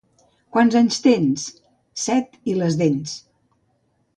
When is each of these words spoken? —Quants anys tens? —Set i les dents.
—Quants 0.55 0.77
anys 0.79 0.97
tens? 1.03 1.43
—Set 2.05 2.41
i 2.55 2.59
les 2.63 2.79
dents. 2.83 3.13